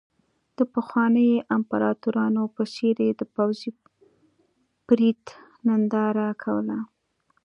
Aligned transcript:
د 0.57 0.59
پخوانیو 0.73 1.43
امپراتورانو 1.57 2.43
په 2.55 2.63
څېر 2.73 2.95
یې 3.05 3.11
د 3.17 3.21
پوځي 3.35 3.71
پرېډ 4.87 5.21
ننداره 5.67 6.27
کوله. 6.43 6.79